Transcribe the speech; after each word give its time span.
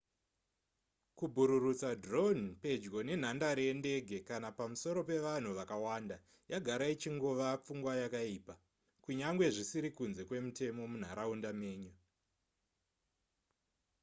kubhururutsa 1.17 1.89
drone 2.03 2.43
pedyo 2.61 2.99
nenhadare 3.07 3.63
yendege 3.69 4.17
kana 4.29 4.47
pamusoro 4.57 4.99
pevanhu 5.09 5.49
vakawanda 5.59 6.17
yagara 6.53 6.85
ichingova 6.95 7.47
pfungwa 7.61 7.93
yakaipa 8.01 8.53
kunyangwe 9.03 9.45
zvisiri 9.55 9.89
kunze 9.97 10.21
kwemutemo 10.29 10.81
munharaunda 10.91 11.49
menyu 11.61 11.93